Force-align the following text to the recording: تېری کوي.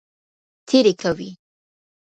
تېری 0.67 0.93
کوي. 1.01 1.29